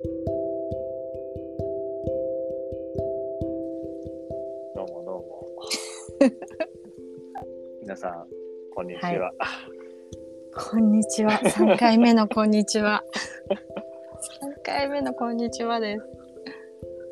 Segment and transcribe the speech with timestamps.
[0.00, 0.10] ど
[4.84, 5.48] うもどうも。
[7.82, 8.28] 皆さん、
[8.72, 9.32] こんにちは。
[9.38, 9.68] は
[10.70, 11.32] こんにちは。
[11.32, 13.02] 3回目のこんにちは。
[13.50, 16.06] 3回目のこんにちはです。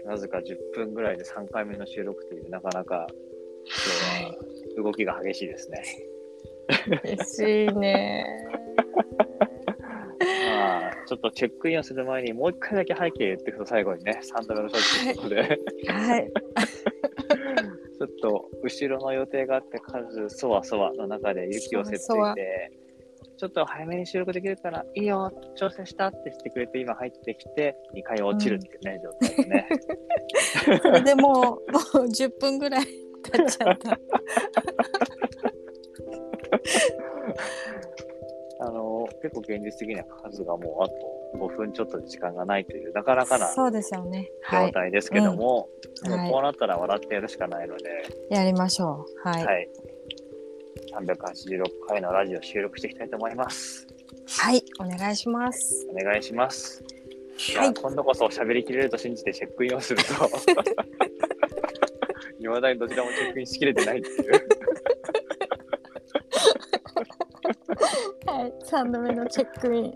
[0.05, 3.16] なぜか10分ぐらいで3回目の収録という、なかなか今
[4.77, 5.82] 日は動きが激しいですね。
[7.03, 8.46] 嬉しいね。
[11.07, 15.58] まあ、ちょっとチェックインをする前に、もう一回だけ背景言っていくと最後にね、3度目の正直ということで、
[15.93, 16.32] はい。
[17.99, 22.71] ちょっと後ろの予定があって、数そわそわの中で雪をせっていそわそわて、
[23.39, 29.68] ちょっと早めに収録できるから、いいよ、調整したってしてくれて、今入ってきて、2回落ちるっていうね、状態でね。
[30.82, 32.86] そ れでもう、もう10分ぐらい
[33.30, 33.98] 経っちゃった。
[39.27, 44.30] 結構現実的な数がもうあと5分ちょっとで時間がないというなかなかなそうですよね。
[44.42, 44.66] はい。
[44.66, 45.69] 状態ですけども、
[46.05, 47.84] うんはいもうこうなったら笑ってやるしかないので、
[48.30, 49.28] やりましょう。
[49.28, 49.44] はい。
[49.44, 49.64] ははい。
[49.64, 49.69] い、
[50.94, 53.86] 386回のラジオ収録していきたいと思います。
[54.78, 55.86] お願いします。
[55.91, 56.84] お願いします。
[57.56, 60.12] はい今度こそ喋りきれると信じてチェックインをすると、
[62.41, 64.32] いまだにどちらもチェックインしきれてないっていう。
[68.27, 68.52] はい。
[68.67, 69.95] 3度目のチェックイン。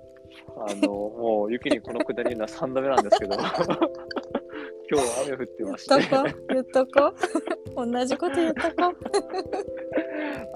[0.57, 3.35] あの、もう雪にこの下り言うのは3度目なんですけど、
[4.91, 5.95] 今日は雨降ってまして。
[6.49, 7.13] 言っとこ
[7.75, 8.95] 言っとこ同じこと言っとこ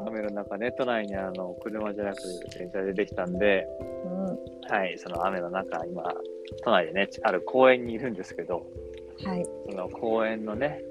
[0.06, 2.18] 雨の中ね、都内にあの車じゃなく
[2.56, 3.66] 電車でできたんで、
[4.04, 4.24] うん。
[4.70, 6.04] はい、その雨の中、今、
[6.62, 8.66] 都内でね、ある公園にいるんですけど、
[9.24, 9.44] はい。
[9.70, 10.82] その公園のね、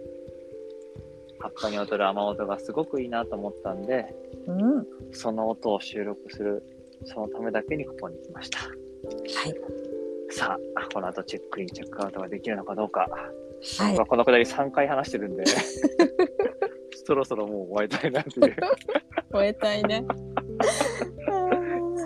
[1.40, 4.16] 葉っぱに踊る雨音がすごくいいなと思ったんで、
[4.48, 4.78] うん。
[4.78, 6.64] はその音を収録する、
[7.06, 8.60] そのためだけにここに来ました。
[9.50, 9.56] い。
[10.30, 13.08] さあ、この後チェックイン、チェックアウトができるのかどうか、
[13.80, 15.46] はいこのくだり3回話してるんで、
[17.06, 18.56] そろそろもう終わりたいなっていう。
[19.32, 20.06] 終えたいね。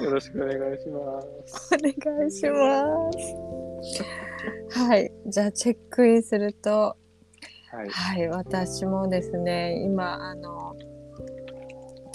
[0.02, 1.74] よろしくお願いします。
[1.74, 1.92] お願
[2.28, 3.36] いします。
[4.80, 6.96] はい、じゃあチェックインすると、
[7.72, 7.90] はい。
[7.90, 10.76] はい、私もですね、今あの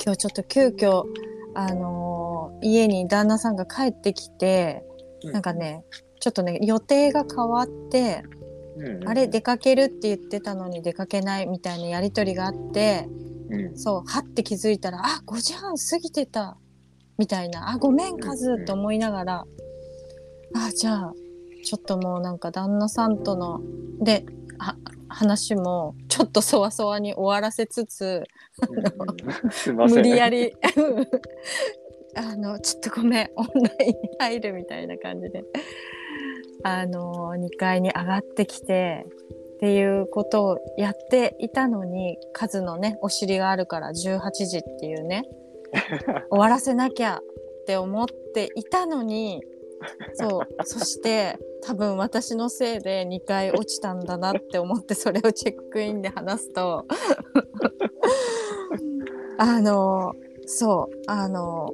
[0.05, 1.05] 今日ちょっと急遽
[1.55, 2.12] あの
[2.62, 4.84] 家に旦那さんが帰ってきて、
[5.25, 5.84] なんかね、
[6.23, 8.23] ちょっとね予定が変わって、
[8.77, 13.09] うん、あれ出かけるって言ってたのに出かけないみたいなやり取りがあって、
[13.50, 16.56] うん、そうはって気づいたらあ5時半過ぎてた
[17.19, 19.44] みたいなあごめんカズと思いながら
[20.55, 21.12] あじゃあ
[21.65, 23.61] ちょっともうなんか旦那さんとの
[24.00, 24.25] で
[24.59, 24.77] は
[25.09, 28.23] 話もちょっとそわそわに終わらせつつ。
[29.75, 30.55] 無理やり
[32.15, 35.45] あのちょっとごめんオンラインに入るみたいな感じで。
[36.65, 39.06] あの2階に上がってきて
[39.56, 45.25] っていうことをやっていたのに数のねお尻があるから18時っていうね
[46.31, 49.43] 終わらせなきゃって思っていたのに
[50.15, 56.87] そうそして多分私のせいで2回落ちたんだなって思ってそれをチェックインで話すと。
[59.39, 60.15] あの
[60.47, 61.73] そうあの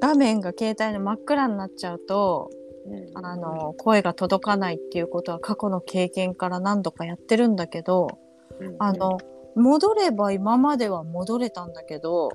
[0.00, 2.50] 画面が携帯の真っ暗になっちゃうと
[2.86, 3.26] うん。
[3.26, 8.18] あの声が届かないっていうことは過去の経験から何度かやってるんだけど
[8.60, 8.76] うん。
[8.78, 9.18] あの
[9.56, 12.30] 戻れば今までは戻れたんだけど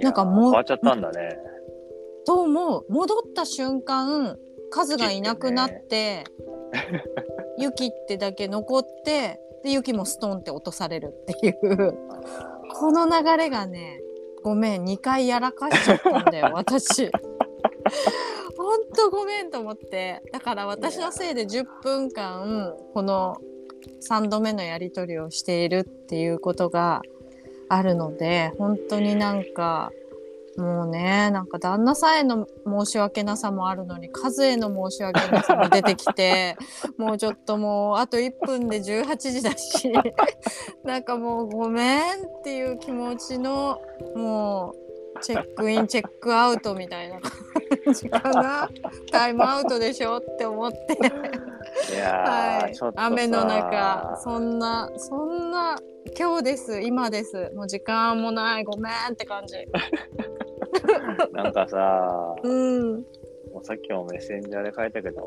[0.00, 1.36] なんかもう変わっちゃったんだね。
[2.26, 4.36] どうも戻った瞬間
[4.70, 6.24] 数がいなくなって
[7.58, 11.98] ユキってだけ残ってでユキもストンって落とされるっていう。
[12.74, 14.01] この流れがね
[14.42, 17.10] ごめん2回やらかしちゃったんだよ 私。
[18.56, 23.36] ほんとごめんと思ってだから私のせいで10分間この
[24.08, 27.02] 3度目のやり取りをしているっていうことが
[27.68, 29.90] あるので本当になんか
[30.56, 36.56] もうねなんか旦那さんへの申し訳なさもあるのに数への申し訳なさも出てきて
[36.98, 39.92] もうちょっともうあと1分で18時だし
[40.84, 43.80] なんかもうごめんっていう気持ちの
[44.14, 44.82] もう
[45.22, 48.68] チェックインチェックアウトみたいな感じかな。
[49.10, 50.98] タイムアウトでしょって思って。
[51.96, 52.74] はい。
[52.96, 55.78] 雨の中そんなそんな
[56.18, 57.52] 今日です今です。
[57.54, 59.56] もう時間もないごめんって感じ
[61.32, 63.04] なんかさ、うん。
[63.52, 65.20] もうさっきもメッセンジャーで書いたけど、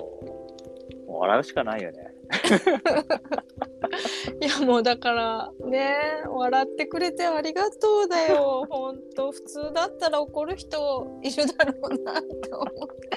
[1.07, 2.15] もう笑うしかないよね。
[4.41, 5.95] いやもうだからね
[6.27, 8.65] 笑ってくれてありがとうだよ。
[8.69, 13.09] 本当普通だったら怒る人いるだろうなって思って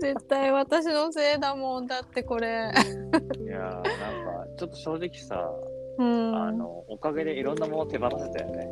[0.00, 2.48] 絶対私のせいだもんだってこれ。
[2.48, 2.50] い
[3.46, 3.90] やーなんか
[4.58, 5.50] ちょっと正直さ、
[5.98, 6.36] うん。
[6.36, 8.68] あのおかげでいろんなもの手放せたよね。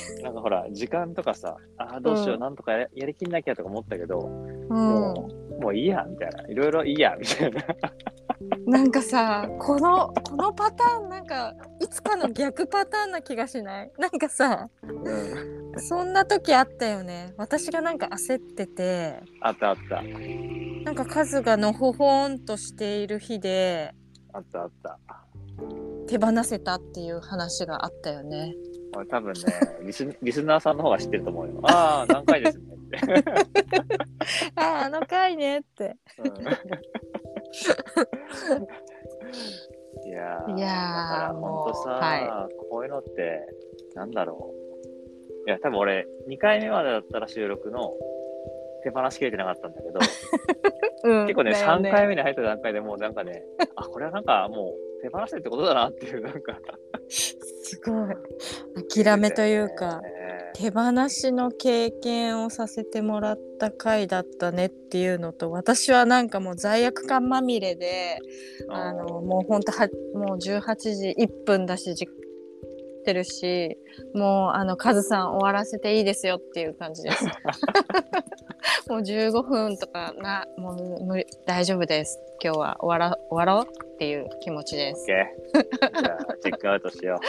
[0.22, 2.40] なんかほら時間とかさあーどうしよう、うん。
[2.40, 4.68] なんとかややりきんなきゃとか思ったけど、うん。
[4.68, 5.28] も
[5.58, 6.48] うもういいやみたいな。
[6.48, 7.62] いろいろいいやみたいな。
[8.66, 13.92] なんかさこのこのパターンなんかいつかの逆パターンな気がしない？
[13.98, 17.34] なんかさうん、そんな時あったよね。
[17.36, 19.20] 私がなんか焦ってて。
[19.40, 20.02] あったあった。
[20.84, 23.92] なんかカズがのほほんとしている日で
[24.32, 24.98] あったあった。
[26.06, 28.54] 手放せたっていう話があったよね
[28.96, 29.40] 俺多分ね
[29.82, 31.60] リスリスナーさんの方が知ってると思うよ。
[31.64, 32.98] ああ何回ですねって。
[34.56, 35.96] あああの回ねって。
[40.04, 43.46] いやーいやーだから本当さ、はこういうのって
[43.94, 45.48] なんだろう。
[45.48, 47.94] いや多分俺2回目までだったら収録の
[48.82, 49.98] 手放しきれてなかったんだけど、
[51.04, 53.44] うん結構ねだよ3回目に入った段階でもうなんかね
[53.76, 56.58] あこれはなんかもう手放してってことだなっていうなんか
[57.68, 59.04] すごい。
[59.04, 60.18] 諦めというか、ね
[60.54, 68.18] 手放しの経験をさせてもらった回だったねっていうのと私はなんかもう罪悪感まみれで
[68.68, 72.08] あのもうほんとはもう18時1分だしじっ
[73.04, 73.78] てるし
[74.14, 77.24] もうあのカズさん終わらせていいですよっていう感じです
[78.88, 82.20] もう15分とかなもう無理大丈夫です。
[82.42, 85.06] 今日は終わら終わろうっていう気持ちです。
[85.06, 86.02] ケー。
[86.02, 87.20] じゃあチェックアウトしよ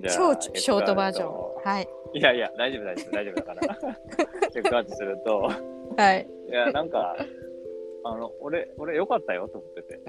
[0.00, 1.32] じゃあ超ショートバージョン。
[1.64, 1.88] はい。
[2.14, 3.60] ういやいや大丈夫大丈夫大丈夫だから。
[4.50, 5.50] チェックアウトすると。
[5.96, 6.28] はい。
[6.48, 7.16] いやなんか
[8.04, 10.00] あの俺俺良かったよと思ってて。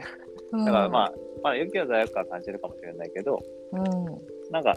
[0.52, 1.14] だだからまあ、
[1.44, 3.40] まあ、ユキは罪悪感感じるかもしれないけど、
[3.72, 3.82] うん、
[4.52, 4.76] なんか、い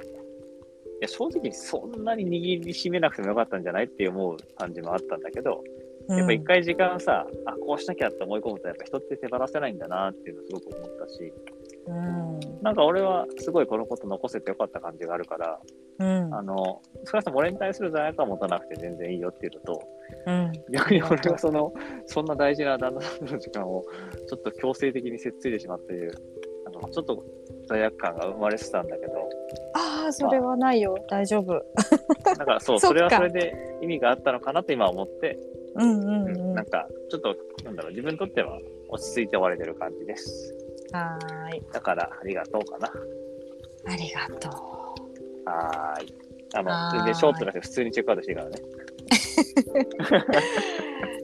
[1.01, 5.63] や正直そんなに握りしめなくてもよかったんじゃないって思う感じもあったんだけど、
[6.09, 11.33] やっぱ一回時間さ、あ、こうしなきゃって思い込むと、やっぱ人って手放せないんだなっていうのをすごく思ったし、
[11.87, 15.61] うん、なんか俺はすごいこのこと残せてよかった感じがあるから、
[15.99, 19.83] うん、あの、少なくとも俺に対する罪悪感を持たなくて全然いいよっていうのと、
[20.27, 21.75] うん、逆に俺がその、
[22.07, 23.85] そんな大事な旦那さんとの時間を
[24.29, 26.15] ちょっと強制的にせっついてしまっている、
[26.67, 27.23] あのちょっと
[27.69, 29.13] 罪悪感が生まれてたんだけど、
[30.13, 30.97] それはないよ。
[31.09, 31.63] 大丈夫。
[32.37, 35.39] なんかそう、 それはそれで意味があったのかなと今思って、
[35.75, 38.59] うん、うん、うんなんかちょっと、なんだろう、自分にとっては
[38.89, 40.55] 落ち着いて終われてる感じです。
[40.93, 41.63] ーい。
[41.73, 42.89] だから、ありがとうかな。
[43.87, 44.49] ありがと
[45.45, 46.15] はーい。
[46.55, 48.57] あの、全然ショートじゃなくて普通にチェックアウトしてからね。
[48.61, 48.69] う。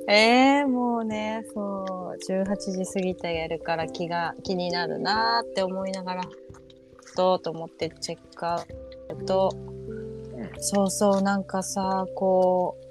[0.13, 6.23] えー、もうね、そう、18時過ぎてやるから気が気になるなーって思いながら、
[7.17, 9.51] どうと思ってチェックアウト。
[10.59, 12.85] そうそう、なんかさ、こう、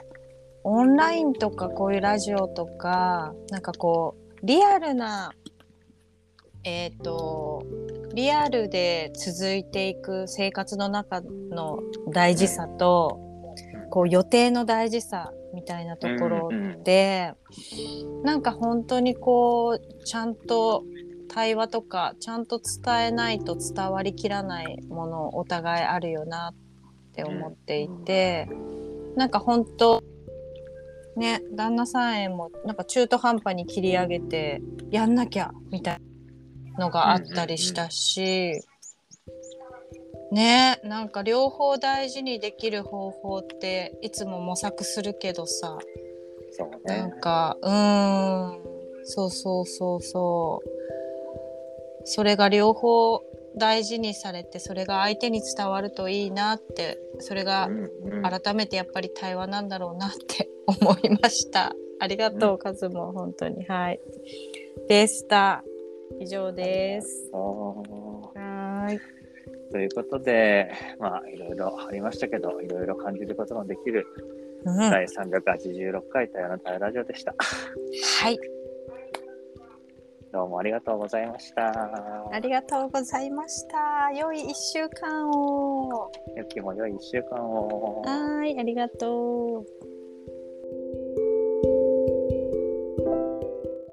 [0.64, 5.34] オンラインとかこういうラジオとか、なんかこう、リアルな、
[6.64, 7.66] えっ、と、
[8.14, 11.80] リアルで続いていく生活の中の
[12.12, 13.20] 大事さと、
[13.90, 17.34] こう予定の大事さみたいなところうんうんで、
[18.24, 20.84] なんか本当にこうちゃんと
[21.34, 26.56] 対話とかちゃんと伝えないと伝わりきらないものお互いあるよなっ
[27.14, 28.48] て思っていて、
[29.16, 30.04] なんか本当
[31.16, 36.02] ね旦那さんへもなんか中途半端に切り上げてやんなきゃみたい
[36.78, 38.62] なのがあったりしたし。
[40.32, 45.78] ねなんか両方大事にできる方法っていつも模索するけどさ
[46.52, 47.20] そうなねん。
[47.20, 48.64] かうーん
[49.04, 50.83] そうそうそうそう
[52.04, 53.22] それが両方
[53.56, 57.70] 大事にされてそれが相手に伝わるといいなってそれが
[58.24, 61.76] 改めてやっぱり対話なんだろうなって 思いました。
[62.00, 63.66] ありがとう、うんカズも本当に。
[63.66, 64.00] はい。
[64.88, 65.64] でした。
[66.20, 67.30] 以上です。
[67.32, 69.00] はーい。
[69.72, 74.06] ということで、まあ、いろいろありましたけど、いろいろ感じることのできる
[74.66, 77.36] うん、第386回タヨのタヨラジオでした。
[77.38, 78.40] はい
[80.34, 81.72] どうもありがとうございました。
[82.32, 88.02] ありがとうございました良い一週間をゆきも良い一週間を。
[88.02, 89.93] はーいありがとう